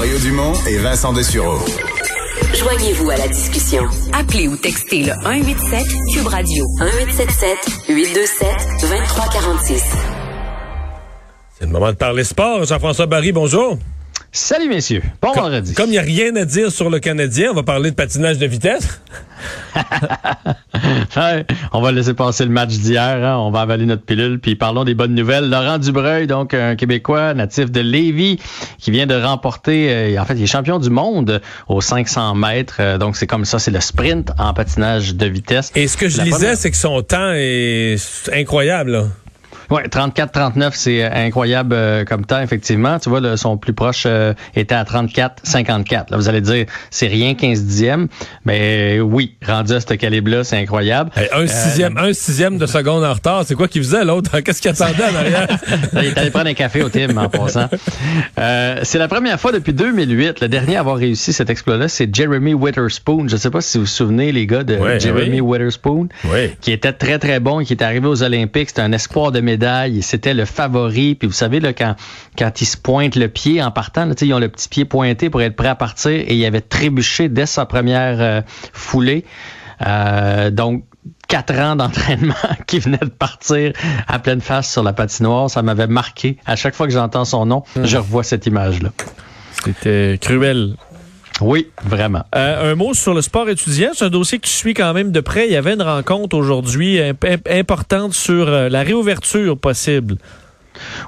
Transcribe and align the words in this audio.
Mario 0.00 0.18
Dumont 0.20 0.54
et 0.66 0.78
Vincent 0.78 1.12
Dessureau. 1.12 1.58
Joignez-vous 2.54 3.10
à 3.10 3.18
la 3.18 3.28
discussion. 3.28 3.82
Appelez 4.14 4.48
ou 4.48 4.56
textez 4.56 5.02
le 5.02 5.12
187 5.12 5.86
Cube 6.14 6.26
Radio 6.26 6.64
1877 6.78 7.58
827 7.86 8.48
2346. 8.80 9.84
C'est 11.50 11.66
le 11.66 11.70
moment 11.70 11.90
de 11.90 11.96
parler 11.96 12.24
sport. 12.24 12.64
Jean-François 12.64 13.04
Barry, 13.04 13.32
bonjour. 13.32 13.76
Salut 14.32 14.68
messieurs, 14.68 15.02
bon 15.20 15.32
Com- 15.32 15.42
vendredi. 15.44 15.74
Comme 15.74 15.88
il 15.88 15.92
n'y 15.92 15.98
a 15.98 16.02
rien 16.02 16.36
à 16.36 16.44
dire 16.44 16.70
sur 16.70 16.88
le 16.88 17.00
Canadien, 17.00 17.48
on 17.50 17.54
va 17.54 17.64
parler 17.64 17.90
de 17.90 17.96
patinage 17.96 18.38
de 18.38 18.46
vitesse. 18.46 19.00
Ouais, 21.16 21.44
on 21.72 21.80
va 21.80 21.92
laisser 21.92 22.14
passer 22.14 22.44
le 22.44 22.50
match 22.50 22.70
d'hier, 22.70 23.24
hein. 23.24 23.36
on 23.38 23.50
va 23.50 23.60
avaler 23.60 23.84
notre 23.86 24.02
pilule, 24.02 24.38
puis 24.40 24.54
parlons 24.56 24.84
des 24.84 24.94
bonnes 24.94 25.14
nouvelles. 25.14 25.48
Laurent 25.50 25.78
Dubreuil, 25.78 26.26
donc 26.26 26.54
un 26.54 26.74
Québécois 26.76 27.34
natif 27.34 27.70
de 27.70 27.80
Lévis, 27.80 28.38
qui 28.78 28.90
vient 28.90 29.06
de 29.06 29.14
remporter, 29.14 29.90
euh, 30.16 30.20
en 30.20 30.24
fait, 30.24 30.34
il 30.34 30.42
est 30.42 30.46
champion 30.46 30.78
du 30.78 30.90
monde 30.90 31.40
aux 31.68 31.80
500 31.80 32.34
mètres, 32.34 32.76
euh, 32.80 32.98
donc 32.98 33.16
c'est 33.16 33.26
comme 33.26 33.44
ça, 33.44 33.58
c'est 33.58 33.70
le 33.70 33.80
sprint 33.80 34.30
en 34.38 34.54
patinage 34.54 35.14
de 35.14 35.26
vitesse. 35.26 35.70
Et 35.74 35.86
ce 35.88 35.96
que 35.96 36.08
je 36.08 36.18
La 36.18 36.24
lisais, 36.24 36.36
première- 36.36 36.56
c'est 36.56 36.70
que 36.70 36.76
son 36.76 37.02
temps 37.02 37.32
est 37.34 37.96
incroyable. 38.32 38.90
là. 38.92 39.04
Ouais, 39.70 39.84
34-39, 39.86 40.70
c'est 40.74 41.04
euh, 41.04 41.10
incroyable 41.12 41.74
euh, 41.74 42.04
comme 42.04 42.26
temps, 42.26 42.40
effectivement. 42.40 42.98
Tu 42.98 43.08
vois, 43.08 43.20
le- 43.20 43.36
son 43.36 43.56
plus 43.56 43.72
proche 43.72 44.02
euh, 44.06 44.34
était 44.56 44.74
à 44.74 44.82
34-54. 44.84 46.10
Là, 46.10 46.16
vous 46.16 46.28
allez 46.28 46.40
dire, 46.40 46.66
c'est 46.90 47.06
rien 47.06 47.34
15 47.34 47.62
dixièmes. 47.64 48.08
Mais 48.44 48.98
euh, 48.98 49.00
oui, 49.00 49.36
rendu 49.46 49.72
à 49.72 49.80
ce 49.80 49.86
calibre-là, 49.94 50.42
c'est 50.44 50.56
incroyable. 50.56 51.10
Hey, 51.16 51.28
un, 51.32 51.46
sixième, 51.46 51.96
un 51.98 52.12
sixième 52.12 52.58
de 52.58 52.66
seconde 52.66 53.04
en 53.04 53.12
retard, 53.12 53.44
c'est 53.46 53.54
quoi 53.54 53.68
qu'il 53.68 53.82
faisait 53.82 54.04
l'autre? 54.04 54.40
Qu'est-ce 54.44 54.60
qu'il 54.60 54.70
attendait 54.72 55.04
en 55.04 55.14
arrière? 55.14 55.48
Il 55.94 55.98
est 56.06 56.18
allé 56.18 56.30
prendre 56.30 56.48
un 56.48 56.54
café 56.54 56.82
au 56.82 56.88
Tim 56.88 57.16
en 57.16 57.28
passant. 57.28 57.68
Euh, 58.38 58.80
c'est 58.82 58.98
la 58.98 59.06
première 59.08 59.38
fois 59.38 59.52
depuis 59.52 59.72
2008. 59.72 60.40
Le 60.40 60.48
dernier 60.48 60.76
à 60.76 60.80
avoir 60.80 60.96
réussi 60.96 61.32
cet 61.32 61.48
exploit-là, 61.48 61.86
c'est 61.88 62.12
Jeremy 62.14 62.54
Witherspoon. 62.54 63.28
Je 63.28 63.34
ne 63.34 63.40
sais 63.40 63.50
pas 63.50 63.60
si 63.60 63.78
vous 63.78 63.84
vous 63.84 63.88
souvenez, 63.90 64.32
les 64.32 64.46
gars, 64.46 64.64
de 64.64 64.76
Ouais, 64.76 64.98
Jeremy 64.98 65.40
oui. 65.40 65.58
Witherspoon, 65.58 66.08
Oui. 66.24 66.50
qui 66.60 66.72
était 66.72 66.92
très, 66.92 67.18
très 67.20 67.38
bon, 67.38 67.62
qui 67.62 67.72
est 67.74 67.82
arrivé 67.82 68.06
aux 68.08 68.22
Olympiques. 68.22 68.70
C'était 68.70 68.82
un 68.82 68.92
espoir 68.92 69.30
de 69.30 69.40
médaille. 69.40 69.59
C'était 70.02 70.34
le 70.34 70.44
favori. 70.44 71.14
Puis 71.14 71.28
vous 71.28 71.34
savez, 71.34 71.60
là, 71.60 71.72
quand, 71.72 71.96
quand 72.38 72.60
il 72.60 72.66
se 72.66 72.76
pointe 72.76 73.16
le 73.16 73.28
pied 73.28 73.62
en 73.62 73.70
partant, 73.70 74.06
là, 74.06 74.14
ils 74.20 74.34
ont 74.34 74.38
le 74.38 74.48
petit 74.48 74.68
pied 74.68 74.84
pointé 74.84 75.30
pour 75.30 75.42
être 75.42 75.56
prêt 75.56 75.68
à 75.68 75.74
partir 75.74 76.12
et 76.12 76.34
il 76.34 76.44
avait 76.44 76.60
trébuché 76.60 77.28
dès 77.28 77.46
sa 77.46 77.66
première 77.66 78.20
euh, 78.20 78.42
foulée. 78.72 79.24
Euh, 79.86 80.50
donc, 80.50 80.84
quatre 81.28 81.54
ans 81.58 81.76
d'entraînement 81.76 82.34
qui 82.66 82.78
venait 82.78 82.98
de 82.98 83.06
partir 83.06 83.72
à 84.08 84.18
pleine 84.18 84.40
face 84.40 84.70
sur 84.70 84.82
la 84.82 84.92
patinoire. 84.92 85.48
Ça 85.48 85.62
m'avait 85.62 85.86
marqué. 85.86 86.38
À 86.46 86.56
chaque 86.56 86.74
fois 86.74 86.86
que 86.86 86.92
j'entends 86.92 87.24
son 87.24 87.46
nom, 87.46 87.62
je 87.82 87.96
revois 87.96 88.24
cette 88.24 88.46
image-là. 88.46 88.90
C'était 89.64 90.18
cruel. 90.20 90.76
Oui, 91.40 91.68
vraiment. 91.84 92.22
Euh, 92.34 92.72
un 92.72 92.74
mot 92.74 92.92
sur 92.94 93.14
le 93.14 93.22
sport 93.22 93.48
étudiant. 93.48 93.90
C'est 93.94 94.04
un 94.04 94.10
dossier 94.10 94.38
que 94.38 94.46
tu 94.46 94.52
suis 94.52 94.74
quand 94.74 94.92
même 94.92 95.10
de 95.12 95.20
près. 95.20 95.46
Il 95.46 95.52
y 95.52 95.56
avait 95.56 95.74
une 95.74 95.82
rencontre 95.82 96.36
aujourd'hui 96.36 96.98
imp- 96.98 97.24
imp- 97.24 97.48
importante 97.50 98.12
sur 98.12 98.48
euh, 98.48 98.68
la 98.68 98.82
réouverture 98.82 99.56
possible. 99.58 100.16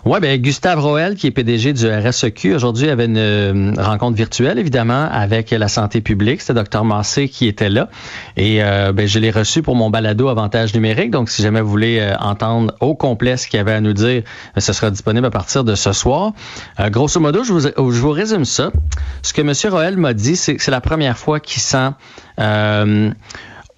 Ouais, 0.04 0.20
ben 0.20 0.40
Gustave 0.40 0.80
Roel, 0.80 1.14
qui 1.14 1.28
est 1.28 1.30
PDG 1.30 1.72
du 1.72 1.88
RSEQ, 1.88 2.54
aujourd'hui 2.54 2.88
avait 2.88 3.04
une 3.06 3.16
euh, 3.16 3.72
rencontre 3.78 4.16
virtuelle, 4.16 4.58
évidemment, 4.58 5.08
avec 5.10 5.50
la 5.50 5.68
santé 5.68 6.00
publique. 6.00 6.40
C'était 6.40 6.62
Dr 6.62 6.84
Massé 6.84 7.28
qui 7.28 7.46
était 7.46 7.68
là. 7.68 7.88
Et 8.36 8.62
euh, 8.62 8.92
ben, 8.92 9.06
je 9.06 9.18
l'ai 9.18 9.30
reçu 9.30 9.62
pour 9.62 9.76
mon 9.76 9.90
balado 9.90 10.28
Avantage 10.28 10.74
numérique. 10.74 11.10
Donc, 11.10 11.30
si 11.30 11.42
jamais 11.42 11.60
vous 11.60 11.70
voulez 11.70 11.98
euh, 12.00 12.16
entendre 12.18 12.74
au 12.80 12.94
complet 12.94 13.36
ce 13.36 13.46
qu'il 13.46 13.60
avait 13.60 13.72
à 13.72 13.80
nous 13.80 13.92
dire, 13.92 14.22
ce 14.56 14.72
sera 14.72 14.90
disponible 14.90 15.26
à 15.26 15.30
partir 15.30 15.64
de 15.64 15.74
ce 15.74 15.92
soir. 15.92 16.32
Grosso 16.78 17.20
modo, 17.20 17.44
je 17.44 17.52
vous, 17.52 18.10
résume 18.10 18.44
ça. 18.44 18.72
Ce 19.22 19.32
que 19.32 19.40
M. 19.40 19.52
Roel 19.72 19.96
m'a 19.96 20.14
dit, 20.14 20.36
c'est 20.36 20.56
c'est 20.58 20.70
la 20.70 20.80
première 20.80 21.18
fois 21.18 21.40
qu'il 21.40 21.62
sent... 21.62 21.90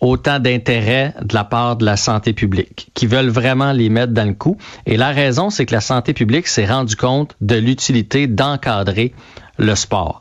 autant 0.04 0.38
d'intérêt 0.38 1.14
de 1.22 1.34
la 1.34 1.44
part 1.44 1.76
de 1.76 1.84
la 1.84 1.96
santé 1.96 2.32
publique, 2.32 2.90
qui 2.94 3.06
veulent 3.06 3.30
vraiment 3.30 3.72
les 3.72 3.88
mettre 3.88 4.12
dans 4.12 4.26
le 4.26 4.34
coup. 4.34 4.58
Et 4.86 4.96
la 4.96 5.10
raison, 5.10 5.50
c'est 5.50 5.66
que 5.66 5.74
la 5.74 5.80
santé 5.80 6.12
publique 6.12 6.46
s'est 6.46 6.66
rendu 6.66 6.94
compte 6.94 7.34
de 7.40 7.56
l'utilité 7.56 8.26
d'encadrer 8.26 9.14
le 9.58 9.74
sport. 9.74 10.20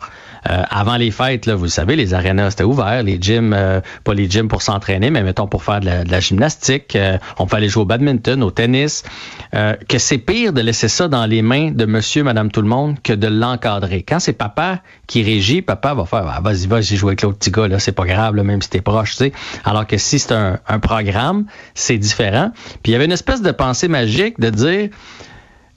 Euh, 0.50 0.64
avant 0.70 0.98
les 0.98 1.12
fêtes, 1.12 1.46
là, 1.46 1.56
vous 1.56 1.64
le 1.64 1.70
savez, 1.70 1.96
les 1.96 2.14
arénas 2.14 2.52
étaient 2.52 2.64
ouverts, 2.64 3.04
les 3.04 3.18
gyms, 3.20 3.54
euh, 3.54 3.82
pas 4.04 4.14
les 4.14 4.30
gyms 4.30 4.48
pour 4.48 4.62
s'entraîner, 4.62 5.10
mais 5.10 5.24
mettons 5.24 5.48
pour 5.48 5.64
faire 5.64 5.80
de 5.80 6.10
la, 6.10 6.20
gymnastique, 6.20 6.96
euh, 6.96 7.18
on 7.40 7.48
peut 7.48 7.58
aller 7.58 7.70
jouer 7.70 7.84
au 7.84 7.86
badminton, 7.86 8.44
au 8.44 8.52
tennis, 8.52 9.04
que 9.52 9.98
c'est 9.98 10.18
pire 10.18 10.52
de 10.52 10.62
laisser 10.62 10.88
ça 10.88 11.08
dans 11.08 11.26
les 11.26 11.42
mains 11.42 11.72
de 11.72 11.86
monsieur, 11.86 12.24
madame, 12.24 12.50
tout 12.52 12.62
le 12.62 12.68
monde 12.68 13.02
que 13.02 13.14
de 13.14 13.28
l'encadrer. 13.28 14.04
Quand 14.04 14.20
c'est 14.20 14.34
papa 14.34 14.80
qui 15.06 15.22
régit, 15.24 15.62
papa 15.62 15.94
va 15.94 16.06
faire, 16.06 16.26
ah, 16.28 16.42
vas-y, 16.42 16.68
vas-y, 16.68 16.96
jouer 16.96 17.10
avec 17.10 17.22
l'autre 17.22 17.38
petit 17.38 17.52
gars, 17.52 17.68
là, 17.68 17.80
c'est 17.80 17.92
pas 17.92 18.06
grave, 18.06 18.36
là, 18.36 18.44
même 18.44 18.62
si 18.62 18.70
t'es 18.70 18.82
proche, 18.82 19.12
tu 19.12 19.18
sais. 19.18 19.34
Alors 19.64 19.86
que 19.86 19.98
si 19.98 20.20
c'est 20.20 20.34
un, 20.34 20.60
un 20.68 20.80
programme, 20.80 21.46
c'est 21.76 21.98
différent. 21.98 22.52
Puis 22.82 22.92
il 22.92 22.94
y 22.94 22.96
avait 22.96 23.06
une 23.06 23.12
espèce 23.12 23.42
de 23.42 23.52
pensée 23.52 23.88
magique 23.88 24.40
de 24.40 24.50
dire, 24.50 24.90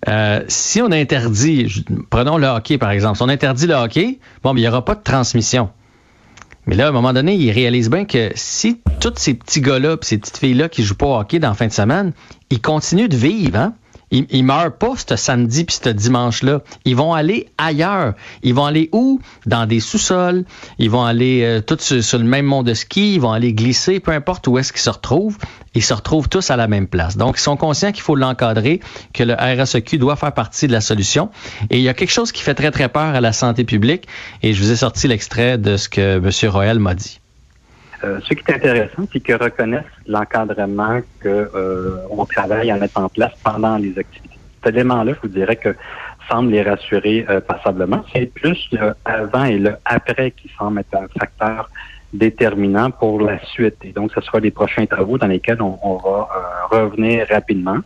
euh, 0.08 0.44
si 0.48 0.80
on 0.82 0.92
interdit, 0.92 1.84
prenons 2.10 2.38
le 2.38 2.46
hockey 2.46 2.78
par 2.78 2.90
exemple, 2.90 3.16
si 3.16 3.22
on 3.22 3.28
interdit 3.28 3.66
le 3.66 3.74
hockey, 3.74 4.18
bon, 4.42 4.52
ben, 4.52 4.58
il 4.58 4.62
n'y 4.62 4.68
aura 4.68 4.84
pas 4.84 4.94
de 4.94 5.02
transmission. 5.02 5.70
Mais 6.66 6.74
là, 6.74 6.86
à 6.86 6.88
un 6.88 6.92
moment 6.92 7.12
donné, 7.12 7.34
ils 7.34 7.52
réalisent 7.52 7.90
bien 7.90 8.04
que 8.04 8.30
si 8.34 8.80
tous 9.00 9.12
ces 9.16 9.34
petits 9.34 9.60
gars-là, 9.60 9.96
ces 10.02 10.18
petites 10.18 10.38
filles-là 10.38 10.68
qui 10.68 10.82
jouent 10.82 10.96
pas 10.96 11.06
au 11.06 11.20
hockey 11.20 11.38
dans 11.38 11.48
la 11.48 11.54
fin 11.54 11.68
de 11.68 11.72
semaine, 11.72 12.12
ils 12.50 12.60
continuent 12.60 13.08
de 13.08 13.16
vivre, 13.16 13.58
hein? 13.58 13.74
Ils, 14.10 14.26
ils 14.30 14.44
meurent 14.44 14.76
pas 14.76 14.94
ce 14.96 15.16
samedi 15.16 15.64
puis 15.64 15.78
ce 15.82 15.88
dimanche-là. 15.88 16.60
Ils 16.84 16.94
vont 16.96 17.12
aller 17.12 17.48
ailleurs. 17.58 18.14
Ils 18.42 18.54
vont 18.54 18.64
aller 18.64 18.88
où? 18.92 19.20
Dans 19.46 19.66
des 19.66 19.80
sous-sols. 19.80 20.44
Ils 20.78 20.90
vont 20.90 21.04
aller 21.04 21.42
euh, 21.42 21.60
tous 21.60 21.80
sur, 21.80 22.02
sur 22.02 22.18
le 22.18 22.24
même 22.24 22.46
mont 22.46 22.62
de 22.62 22.74
ski. 22.74 23.14
Ils 23.14 23.20
vont 23.20 23.32
aller 23.32 23.52
glisser, 23.52 24.00
peu 24.00 24.12
importe 24.12 24.46
où 24.46 24.58
est-ce 24.58 24.72
qu'ils 24.72 24.82
se 24.82 24.90
retrouvent. 24.90 25.38
Ils 25.74 25.82
se 25.82 25.92
retrouvent 25.92 26.28
tous 26.28 26.50
à 26.50 26.56
la 26.56 26.68
même 26.68 26.86
place. 26.86 27.16
Donc, 27.16 27.36
ils 27.38 27.42
sont 27.42 27.56
conscients 27.56 27.92
qu'il 27.92 28.02
faut 28.02 28.16
l'encadrer, 28.16 28.80
que 29.12 29.24
le 29.24 29.34
RSEQ 29.34 29.98
doit 29.98 30.16
faire 30.16 30.32
partie 30.32 30.66
de 30.66 30.72
la 30.72 30.80
solution. 30.80 31.30
Et 31.70 31.78
il 31.78 31.82
y 31.82 31.88
a 31.88 31.94
quelque 31.94 32.12
chose 32.12 32.32
qui 32.32 32.42
fait 32.42 32.54
très, 32.54 32.70
très 32.70 32.88
peur 32.88 33.14
à 33.14 33.20
la 33.20 33.32
santé 33.32 33.64
publique. 33.64 34.06
Et 34.42 34.52
je 34.52 34.62
vous 34.62 34.70
ai 34.70 34.76
sorti 34.76 35.08
l'extrait 35.08 35.58
de 35.58 35.76
ce 35.76 35.88
que 35.88 36.16
M. 36.16 36.50
Royal 36.50 36.78
m'a 36.78 36.94
dit. 36.94 37.20
Euh, 38.06 38.20
ce 38.22 38.34
qui 38.34 38.44
est 38.46 38.54
intéressant, 38.54 39.06
c'est 39.12 39.20
qu'ils 39.20 39.34
reconnaissent 39.34 39.84
l'encadrement 40.06 41.00
que 41.20 41.28
euh, 41.28 41.96
on 42.10 42.24
travaille 42.24 42.70
à 42.70 42.76
mettre 42.76 42.98
en 42.98 43.08
place 43.08 43.32
pendant 43.42 43.76
les 43.76 43.98
activités. 43.98 44.38
Cet 44.62 44.74
élément-là, 44.74 45.12
je 45.14 45.20
vous 45.28 45.34
dirais 45.34 45.56
que 45.56 45.74
semble 46.28 46.50
les 46.52 46.62
rassurer 46.62 47.26
euh, 47.28 47.40
passablement. 47.40 48.04
C'est 48.12 48.26
plus 48.26 48.68
le 48.72 48.94
avant 49.04 49.44
et 49.44 49.58
le 49.58 49.76
après 49.84 50.30
qui 50.32 50.50
semble 50.58 50.80
être 50.80 50.94
un 50.94 51.06
facteur 51.18 51.70
déterminant 52.12 52.90
pour 52.90 53.20
la 53.20 53.44
suite. 53.44 53.76
Et 53.82 53.92
donc, 53.92 54.12
ce 54.14 54.20
sera 54.20 54.40
les 54.40 54.50
prochains 54.50 54.86
travaux 54.86 55.18
dans 55.18 55.26
lesquels 55.26 55.60
on, 55.60 55.78
on 55.82 55.96
va 55.96 56.28
euh, 56.30 56.78
revenir 56.78 57.26
rapidement. 57.28 57.78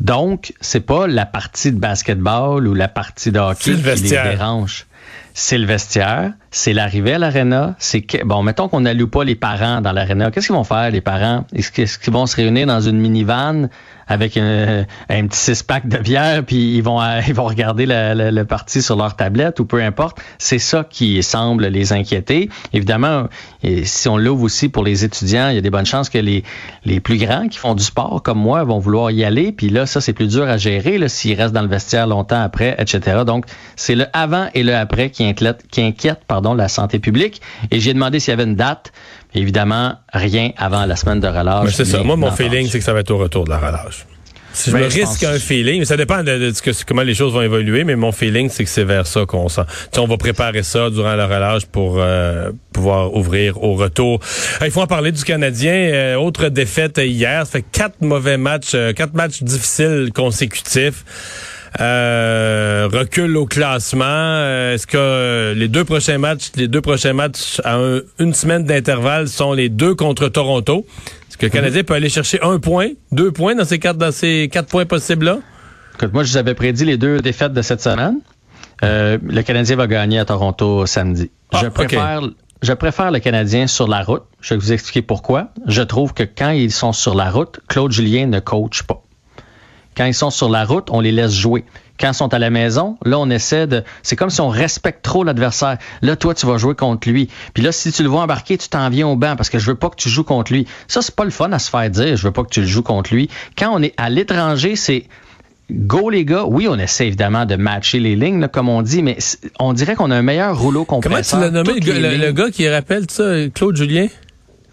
Donc, 0.00 0.52
c'est 0.60 0.84
pas 0.84 1.06
la 1.06 1.26
partie 1.26 1.70
de 1.70 1.78
basketball 1.78 2.66
ou 2.66 2.74
la 2.74 2.88
partie 2.88 3.30
de 3.30 3.38
hockey 3.38 3.74
qui 3.74 4.02
les 4.02 4.10
dérange. 4.10 4.86
C'est 5.34 5.56
le 5.56 5.66
vestiaire, 5.66 6.32
c'est 6.50 6.74
l'arrivée 6.74 7.14
à 7.14 7.18
l'aréna, 7.18 7.74
c'est 7.78 8.02
que, 8.02 8.22
bon, 8.22 8.42
mettons 8.42 8.68
qu'on 8.68 8.80
n'alloue 8.80 9.08
pas 9.08 9.24
les 9.24 9.34
parents 9.34 9.80
dans 9.80 9.92
l'aréna. 9.92 10.30
Qu'est-ce 10.30 10.48
qu'ils 10.48 10.56
vont 10.56 10.64
faire, 10.64 10.90
les 10.90 11.00
parents? 11.00 11.46
Est-ce 11.54 11.72
qu'ils 11.72 12.12
vont 12.12 12.26
se 12.26 12.36
réunir 12.36 12.66
dans 12.66 12.82
une 12.82 12.98
minivan 12.98 13.68
avec 14.08 14.36
un, 14.36 14.84
petit 15.08 15.38
six-pack 15.38 15.88
de 15.88 15.96
bière, 15.96 16.44
puis 16.44 16.76
ils 16.76 16.82
vont, 16.82 17.00
euh, 17.00 17.20
regarder 17.38 17.86
le, 17.86 18.30
le, 18.30 18.44
parti 18.44 18.82
sur 18.82 18.96
leur 18.96 19.16
tablette 19.16 19.58
ou 19.58 19.64
peu 19.64 19.82
importe? 19.82 20.18
C'est 20.38 20.58
ça 20.58 20.84
qui 20.84 21.22
semble 21.22 21.66
les 21.68 21.94
inquiéter. 21.94 22.50
Évidemment, 22.74 23.28
si 23.84 24.08
on 24.08 24.18
l'ouvre 24.18 24.42
aussi 24.42 24.68
pour 24.68 24.84
les 24.84 25.04
étudiants, 25.04 25.48
il 25.48 25.54
y 25.54 25.58
a 25.58 25.62
des 25.62 25.70
bonnes 25.70 25.86
chances 25.86 26.10
que 26.10 26.18
les, 26.18 26.44
les 26.84 27.00
plus 27.00 27.16
grands 27.16 27.48
qui 27.48 27.56
font 27.56 27.74
du 27.74 27.82
sport 27.82 28.22
comme 28.22 28.38
moi 28.38 28.64
vont 28.64 28.80
vouloir 28.80 29.10
y 29.10 29.24
aller. 29.24 29.50
Puis 29.50 29.70
là, 29.70 29.86
ça, 29.86 30.02
c'est 30.02 30.12
plus 30.12 30.28
dur 30.28 30.42
à 30.42 30.58
gérer 30.58 31.08
s'ils 31.08 31.40
restent 31.40 31.54
dans 31.54 31.62
le 31.62 31.68
vestiaire 31.68 32.06
longtemps 32.06 32.42
après, 32.42 32.76
etc. 32.78 33.22
Donc, 33.24 33.46
c'est 33.76 33.94
le 33.94 34.04
avant 34.12 34.48
et 34.52 34.62
le 34.62 34.76
après 34.76 34.91
qui 35.10 35.24
inquiète, 35.24 35.64
qui 35.70 35.82
inquiète 35.82 36.20
pardon, 36.26 36.54
la 36.54 36.68
santé 36.68 36.98
publique. 36.98 37.40
Et 37.70 37.80
j'ai 37.80 37.94
demandé 37.94 38.20
s'il 38.20 38.30
y 38.30 38.34
avait 38.34 38.44
une 38.44 38.56
date. 38.56 38.92
Évidemment, 39.34 39.94
rien 40.12 40.50
avant 40.58 40.84
la 40.84 40.96
semaine 40.96 41.20
de 41.20 41.26
relâche. 41.26 41.64
Mais 41.64 41.70
c'est 41.70 41.84
ça. 41.84 42.02
Moi, 42.02 42.16
mon 42.16 42.30
feeling, 42.30 42.68
c'est 42.68 42.78
que 42.78 42.84
ça 42.84 42.92
va 42.92 43.00
être 43.00 43.10
au 43.10 43.18
retour 43.18 43.44
de 43.44 43.50
la 43.50 43.58
relâche. 43.58 44.06
Si 44.52 44.70
je 44.70 44.76
Ben, 44.76 44.84
me 44.84 44.90
je 44.90 45.00
risque 45.00 45.24
un 45.24 45.38
feeling, 45.38 45.78
mais 45.78 45.84
ça 45.86 45.96
dépend 45.96 46.22
de, 46.22 46.52
comment 46.86 47.02
les 47.02 47.14
choses 47.14 47.32
vont 47.32 47.40
évoluer, 47.40 47.84
mais 47.84 47.96
mon 47.96 48.12
feeling, 48.12 48.50
c'est 48.50 48.64
que 48.64 48.70
c'est 48.70 48.84
vers 48.84 49.06
ça 49.06 49.24
qu'on 49.24 49.48
sent. 49.48 49.62
Tu 49.66 49.74
sais, 49.92 50.00
on 50.00 50.06
va 50.06 50.18
préparer 50.18 50.62
ça 50.62 50.90
durant 50.90 51.14
la 51.14 51.26
relâche 51.26 51.64
pour 51.64 51.96
euh, 51.98 52.50
pouvoir 52.72 53.14
ouvrir 53.14 53.62
au 53.62 53.74
retour. 53.74 54.20
Euh, 54.60 54.66
Il 54.66 54.70
faut 54.70 54.82
en 54.82 54.86
parler 54.86 55.10
du 55.10 55.24
Canadien. 55.24 55.72
Euh, 55.72 56.16
autre 56.16 56.48
défaite 56.48 57.00
hier. 57.02 57.46
Ça 57.46 57.52
fait 57.52 57.62
quatre 57.62 58.02
mauvais 58.02 58.36
matchs, 58.36 58.72
euh, 58.74 58.92
quatre 58.92 59.14
matchs 59.14 59.42
difficiles 59.42 60.10
consécutifs. 60.14 61.04
Euh, 61.80 62.88
recul 62.92 63.36
au 63.36 63.46
classement. 63.46 64.04
Euh, 64.06 64.74
Est-ce 64.74 64.86
que 64.86 64.96
euh, 64.98 65.54
les 65.54 65.68
deux 65.68 65.84
prochains 65.84 66.18
matchs, 66.18 66.50
les 66.56 66.68
deux 66.68 66.80
prochains 66.80 67.12
matchs 67.14 67.60
à 67.64 67.76
un- 67.76 68.00
une 68.18 68.34
semaine 68.34 68.64
d'intervalle 68.64 69.28
sont 69.28 69.52
les 69.52 69.68
deux 69.68 69.94
contre 69.94 70.28
Toronto? 70.28 70.86
Est-ce 71.28 71.38
que 71.38 71.46
le 71.46 71.50
Canadien 71.50 71.82
peut 71.82 71.94
aller 71.94 72.08
chercher 72.10 72.40
un 72.42 72.58
point, 72.58 72.88
deux 73.10 73.32
points 73.32 73.54
dans 73.54 73.64
ces 73.64 73.78
quatre, 73.78 73.96
dans 73.96 74.12
ces 74.12 74.48
quatre 74.52 74.68
points 74.68 74.84
possibles-là? 74.84 75.38
Écoute, 75.94 76.12
moi, 76.12 76.24
je 76.24 76.30
vous 76.32 76.36
avais 76.36 76.54
prédit 76.54 76.84
les 76.84 76.96
deux 76.98 77.18
défaites 77.20 77.52
de 77.52 77.62
cette 77.62 77.80
semaine. 77.80 78.16
Euh, 78.84 79.18
le 79.26 79.42
Canadien 79.42 79.76
va 79.76 79.86
gagner 79.86 80.18
à 80.18 80.24
Toronto 80.24 80.84
samedi. 80.86 81.30
Ah, 81.52 81.60
je 81.62 81.68
préfère. 81.68 82.20
Je 82.62 82.72
préfère 82.74 83.10
le 83.10 83.18
Canadien 83.18 83.66
sur 83.66 83.88
la 83.88 84.02
route. 84.04 84.22
Je 84.40 84.54
vais 84.54 84.60
vous 84.60 84.72
expliquer 84.72 85.02
pourquoi. 85.02 85.48
Je 85.66 85.82
trouve 85.82 86.14
que 86.14 86.22
quand 86.22 86.50
ils 86.50 86.70
sont 86.70 86.92
sur 86.92 87.14
la 87.16 87.28
route, 87.28 87.58
Claude 87.66 87.90
Julien 87.90 88.26
ne 88.26 88.38
coach 88.38 88.84
pas. 88.84 89.01
Quand 89.96 90.04
ils 90.04 90.14
sont 90.14 90.30
sur 90.30 90.48
la 90.48 90.64
route, 90.64 90.88
on 90.90 91.00
les 91.00 91.12
laisse 91.12 91.34
jouer. 91.34 91.64
Quand 92.00 92.08
ils 92.08 92.14
sont 92.14 92.32
à 92.32 92.38
la 92.38 92.50
maison, 92.50 92.96
là, 93.04 93.18
on 93.18 93.30
essaie 93.30 93.66
de. 93.66 93.84
C'est 94.02 94.16
comme 94.16 94.30
si 94.30 94.40
on 94.40 94.48
respecte 94.48 95.02
trop 95.02 95.24
l'adversaire. 95.24 95.78
Là, 96.00 96.16
toi, 96.16 96.34
tu 96.34 96.46
vas 96.46 96.56
jouer 96.56 96.74
contre 96.74 97.08
lui. 97.08 97.28
Puis 97.54 97.62
là, 97.62 97.70
si 97.72 97.92
tu 97.92 98.02
le 98.02 98.08
vois 98.08 98.22
embarquer, 98.22 98.58
tu 98.58 98.68
t'en 98.68 98.88
viens 98.88 99.06
au 99.06 99.16
banc 99.16 99.36
parce 99.36 99.50
que 99.50 99.58
je 99.58 99.66
veux 99.66 99.76
pas 99.76 99.90
que 99.90 99.96
tu 99.96 100.08
joues 100.08 100.24
contre 100.24 100.52
lui. 100.52 100.66
Ça, 100.88 101.02
c'est 101.02 101.14
pas 101.14 101.24
le 101.24 101.30
fun 101.30 101.52
à 101.52 101.58
se 101.58 101.70
faire 101.70 101.88
dire. 101.90 102.16
Je 102.16 102.22
veux 102.22 102.32
pas 102.32 102.42
que 102.42 102.50
tu 102.50 102.60
le 102.60 102.66
joues 102.66 102.82
contre 102.82 103.14
lui. 103.14 103.28
Quand 103.56 103.70
on 103.72 103.82
est 103.82 103.94
à 103.96 104.10
l'étranger, 104.10 104.76
c'est 104.76 105.06
Go 105.70 106.10
les 106.10 106.24
gars, 106.24 106.44
oui, 106.44 106.66
on 106.68 106.78
essaie 106.78 107.06
évidemment 107.06 107.46
de 107.46 107.56
matcher 107.56 107.98
les 107.98 108.14
lignes, 108.14 108.40
là, 108.40 108.48
comme 108.48 108.68
on 108.68 108.82
dit, 108.82 109.02
mais 109.02 109.16
on 109.58 109.72
dirait 109.72 109.94
qu'on 109.94 110.10
a 110.10 110.16
un 110.16 110.22
meilleur 110.22 110.58
rouleau 110.58 110.84
compresseur. 110.84 111.38
Comment 111.38 111.48
tu 111.48 111.54
l'as 111.54 111.62
nommé, 111.62 111.80
le 111.80 111.80
gars, 111.80 112.26
le, 112.26 112.32
gars, 112.32 112.50
qui 112.50 112.68
rappelle 112.68 113.04
ça, 113.08 113.48
Claude 113.54 113.76
Julien? 113.76 114.08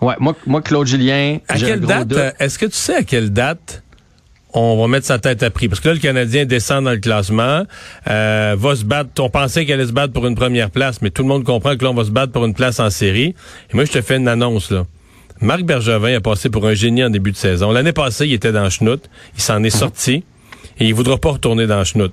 Ouais, 0.02 0.16
moi, 0.20 0.36
moi 0.46 0.62
Claude 0.62 0.88
Julien. 0.88 1.38
À 1.48 1.58
quelle 1.58 1.82
date, 1.82 2.36
est-ce 2.40 2.58
que 2.58 2.66
tu 2.66 2.76
sais 2.76 2.96
à 2.96 3.04
quelle 3.04 3.32
date 3.32 3.84
on 4.54 4.80
va 4.80 4.88
mettre 4.88 5.06
sa 5.06 5.20
tête 5.20 5.44
à 5.44 5.50
prix. 5.50 5.68
Parce 5.68 5.80
que 5.80 5.90
là, 5.90 5.94
le 5.94 6.00
Canadien 6.00 6.46
descend 6.46 6.86
dans 6.86 6.92
le 6.92 6.98
classement, 6.98 7.64
euh, 8.10 8.56
va 8.58 8.76
se 8.76 8.84
battre. 8.84 9.10
On 9.20 9.30
pensait 9.30 9.66
qu'elle 9.66 9.80
allait 9.80 9.90
se 9.90 9.94
battre 9.94 10.14
pour 10.14 10.26
une 10.28 10.36
première 10.36 10.72
place, 10.72 11.02
mais 11.02 11.10
tout 11.10 11.22
le 11.22 11.28
monde 11.28 11.44
comprend 11.44 11.76
que 11.78 11.84
là, 11.84 11.92
on 11.92 11.96
va 11.96 12.06
se 12.06 12.12
battre 12.12 12.32
pour 12.32 12.46
une 12.46 12.54
place 12.54 12.80
en 12.80 12.90
série. 12.90 13.36
Et 13.72 13.76
moi, 13.76 13.86
je 13.86 13.92
te 13.92 14.02
fais 14.02 14.18
une 14.18 14.28
annonce, 14.28 14.72
là. 14.72 14.86
Marc 15.42 15.62
Bergevin 15.62 16.18
a 16.18 16.20
passé 16.20 16.50
pour 16.50 16.68
un 16.68 16.74
génie 16.74 17.04
en 17.04 17.10
début 17.10 17.32
de 17.32 17.38
saison. 17.38 17.72
L'année 17.72 17.94
passée, 17.94 18.28
il 18.28 18.34
était 18.34 18.52
dans 18.52 18.70
Schnout. 18.70 19.10
Il 19.38 19.42
s'en 19.42 19.64
est 19.64 19.74
mhm. 19.74 19.80
sorti 19.80 20.24
et 20.80 20.86
il 20.86 20.94
voudra 20.94 21.18
pas 21.18 21.32
retourner 21.32 21.66
dans 21.66 21.84
Schnout. 21.84 22.12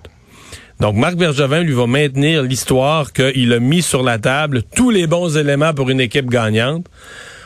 Donc, 0.78 0.94
Marc 0.94 1.16
Bergevin 1.16 1.62
lui 1.62 1.72
va 1.72 1.86
maintenir 1.86 2.42
l'histoire 2.42 3.12
qu'il 3.12 3.52
a 3.52 3.58
mis 3.58 3.82
sur 3.82 4.02
la 4.02 4.18
table 4.18 4.62
tous 4.74 4.90
les 4.90 5.06
bons 5.06 5.36
éléments 5.36 5.72
pour 5.72 5.90
une 5.90 6.00
équipe 6.00 6.28
gagnante. 6.28 6.86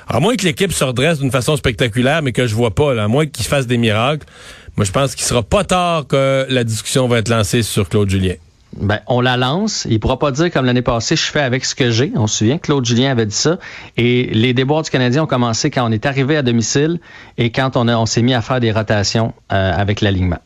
À 0.08 0.18
moins 0.18 0.34
que 0.34 0.44
l'équipe 0.44 0.72
se 0.72 0.82
redresse 0.82 1.20
d'une 1.20 1.30
façon 1.30 1.56
spectaculaire, 1.56 2.20
mais 2.20 2.32
que 2.32 2.46
je 2.48 2.54
vois 2.54 2.74
pas, 2.74 2.92
là, 2.92 3.04
à 3.04 3.08
moins 3.08 3.26
qu'il 3.26 3.44
fasse 3.46 3.68
des 3.68 3.78
miracles, 3.78 4.26
moi, 4.76 4.84
je 4.84 4.92
pense 4.92 5.14
qu'il 5.14 5.24
sera 5.24 5.42
pas 5.42 5.64
tard 5.64 6.06
que 6.06 6.46
la 6.48 6.64
discussion 6.64 7.08
va 7.08 7.18
être 7.18 7.28
lancée 7.28 7.62
sur 7.62 7.88
Claude 7.88 8.08
Julien. 8.08 8.34
Ben, 8.76 9.00
on 9.08 9.20
la 9.20 9.36
lance. 9.36 9.86
Il 9.90 9.98
pourra 9.98 10.18
pas 10.18 10.30
dire 10.30 10.50
comme 10.50 10.64
l'année 10.64 10.82
passée, 10.82 11.16
je 11.16 11.24
fais 11.24 11.40
avec 11.40 11.64
ce 11.64 11.74
que 11.74 11.90
j'ai. 11.90 12.12
On 12.14 12.26
se 12.26 12.38
souvient, 12.38 12.58
Claude 12.58 12.84
Julien 12.84 13.10
avait 13.10 13.26
dit 13.26 13.34
ça. 13.34 13.58
Et 13.96 14.30
les 14.32 14.54
déboires 14.54 14.82
du 14.82 14.90
Canadien 14.90 15.24
ont 15.24 15.26
commencé 15.26 15.70
quand 15.70 15.86
on 15.88 15.92
est 15.92 16.06
arrivé 16.06 16.36
à 16.36 16.42
domicile 16.42 17.00
et 17.36 17.50
quand 17.50 17.76
on, 17.76 17.88
a, 17.88 17.96
on 17.96 18.06
s'est 18.06 18.22
mis 18.22 18.32
à 18.32 18.42
faire 18.42 18.60
des 18.60 18.70
rotations 18.70 19.34
euh, 19.52 19.72
avec 19.74 20.00
l'alignement. 20.00 20.38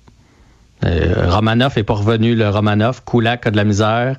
Euh, 0.85 1.29
Romanoff 1.29 1.77
est 1.77 1.83
pas 1.83 1.95
revenu, 1.95 2.35
le 2.35 2.49
Romanoff. 2.49 3.03
Kulak 3.05 3.47
a 3.47 3.51
de 3.51 3.57
la 3.57 3.65
misère. 3.65 4.17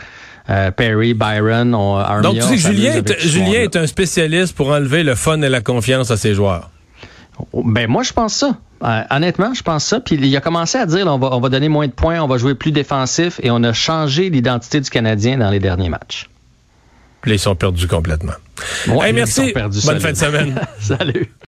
Euh, 0.50 0.70
Perry, 0.70 1.16
Byron, 1.16 1.74
on, 1.74 1.96
Armia, 1.96 2.22
Donc, 2.22 2.36
tu 2.36 2.42
sais 2.42 2.56
que 2.56 2.76
Julien, 2.76 2.94
est, 2.94 3.20
Julien 3.20 3.62
est 3.62 3.76
un 3.76 3.88
spécialiste 3.88 4.56
pour 4.56 4.70
enlever 4.70 5.04
le 5.04 5.16
fun 5.16 5.42
et 5.42 5.50
la 5.50 5.62
confiance 5.62 6.12
à 6.12 6.18
ses 6.18 6.36
joueurs. 6.36 6.70
Ben, 7.54 7.90
moi, 7.90 8.04
je 8.04 8.14
pense 8.14 8.36
ça. 8.36 8.58
Euh, 8.84 9.02
honnêtement, 9.10 9.54
je 9.54 9.64
pense 9.64 9.86
ça. 9.86 10.00
Puis 10.00 10.16
il 10.16 10.36
a 10.36 10.42
commencé 10.42 10.78
à 10.78 10.86
dire, 10.86 11.08
on, 11.08 11.18
va, 11.18 11.30
on 11.36 11.40
va 11.40 11.50
donner 11.50 11.70
moins 11.70 11.88
de 11.88 11.94
points, 11.94 12.22
on 12.22 12.28
va 12.28 12.38
jouer 12.38 12.56
plus 12.56 12.72
défensif 12.72 13.40
et 13.42 13.52
on 13.52 13.64
a 13.64 13.74
changé 13.74 14.30
l'identité 14.30 14.82
du 14.82 14.90
Canadien 14.90 15.38
dans 15.38 15.50
les 15.50 15.60
derniers 15.60 15.90
matchs. 15.90 16.30
Puis 17.22 17.32
là, 17.32 17.36
ils 17.36 17.40
sont 17.40 17.56
perdus 17.56 17.88
complètement. 17.88 18.34
Ouais, 18.88 19.12
merci. 19.14 19.52
Bonne 19.54 20.00
fin 20.00 20.12
de 20.12 20.18
semaine. 20.18 20.62
Salut. 20.80 21.32